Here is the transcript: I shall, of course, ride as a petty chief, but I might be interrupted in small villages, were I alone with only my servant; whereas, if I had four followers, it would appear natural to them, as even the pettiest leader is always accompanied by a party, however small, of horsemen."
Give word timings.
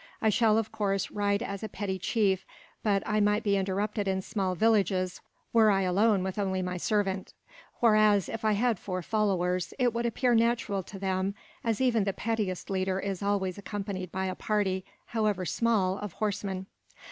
I 0.19 0.29
shall, 0.29 0.57
of 0.57 0.71
course, 0.71 1.11
ride 1.11 1.43
as 1.43 1.61
a 1.61 1.69
petty 1.69 1.99
chief, 1.99 2.43
but 2.81 3.03
I 3.05 3.19
might 3.19 3.43
be 3.43 3.55
interrupted 3.55 4.07
in 4.07 4.23
small 4.23 4.55
villages, 4.55 5.21
were 5.53 5.69
I 5.69 5.81
alone 5.83 6.23
with 6.23 6.39
only 6.39 6.63
my 6.63 6.77
servant; 6.77 7.35
whereas, 7.81 8.27
if 8.27 8.43
I 8.43 8.53
had 8.53 8.79
four 8.79 9.03
followers, 9.03 9.75
it 9.77 9.93
would 9.93 10.07
appear 10.07 10.33
natural 10.33 10.81
to 10.81 10.97
them, 10.97 11.35
as 11.63 11.79
even 11.79 12.05
the 12.05 12.13
pettiest 12.13 12.71
leader 12.71 12.99
is 12.99 13.21
always 13.21 13.59
accompanied 13.59 14.11
by 14.11 14.25
a 14.25 14.33
party, 14.33 14.85
however 15.05 15.45
small, 15.45 15.99
of 15.99 16.13
horsemen." 16.13 16.65